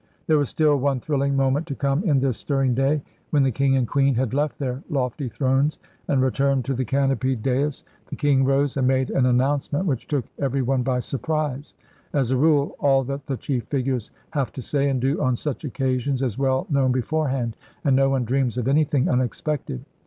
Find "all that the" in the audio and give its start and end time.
12.79-13.37